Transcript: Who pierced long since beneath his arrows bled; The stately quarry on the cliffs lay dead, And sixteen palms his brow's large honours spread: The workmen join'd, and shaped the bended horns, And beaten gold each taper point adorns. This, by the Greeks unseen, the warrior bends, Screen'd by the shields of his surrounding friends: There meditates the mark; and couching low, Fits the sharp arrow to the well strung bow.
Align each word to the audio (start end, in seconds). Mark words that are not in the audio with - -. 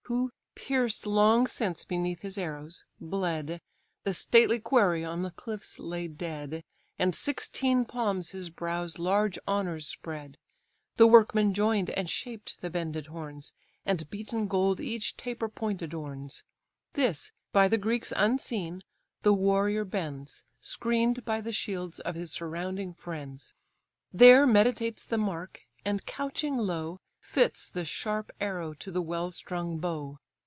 Who 0.05 0.29
pierced 0.55 1.05
long 1.07 1.47
since 1.47 1.85
beneath 1.85 2.19
his 2.19 2.37
arrows 2.37 2.83
bled; 2.99 3.61
The 4.03 4.13
stately 4.13 4.59
quarry 4.59 5.05
on 5.05 5.21
the 5.21 5.31
cliffs 5.31 5.79
lay 5.79 6.09
dead, 6.09 6.65
And 6.99 7.15
sixteen 7.15 7.85
palms 7.85 8.31
his 8.31 8.49
brow's 8.49 8.99
large 8.99 9.39
honours 9.47 9.87
spread: 9.87 10.37
The 10.97 11.07
workmen 11.07 11.53
join'd, 11.53 11.91
and 11.91 12.09
shaped 12.09 12.59
the 12.59 12.69
bended 12.69 13.07
horns, 13.07 13.53
And 13.85 14.09
beaten 14.09 14.47
gold 14.49 14.81
each 14.81 15.15
taper 15.15 15.47
point 15.47 15.81
adorns. 15.81 16.43
This, 16.93 17.31
by 17.53 17.69
the 17.69 17.77
Greeks 17.77 18.11
unseen, 18.13 18.83
the 19.21 19.33
warrior 19.33 19.85
bends, 19.85 20.43
Screen'd 20.59 21.23
by 21.23 21.39
the 21.39 21.53
shields 21.53 22.01
of 22.01 22.15
his 22.15 22.33
surrounding 22.33 22.93
friends: 22.93 23.53
There 24.11 24.45
meditates 24.45 25.05
the 25.05 25.17
mark; 25.17 25.61
and 25.85 26.05
couching 26.05 26.57
low, 26.57 26.99
Fits 27.21 27.69
the 27.69 27.85
sharp 27.85 28.31
arrow 28.41 28.73
to 28.73 28.91
the 28.91 29.01
well 29.01 29.29
strung 29.31 29.77
bow. 29.77 30.17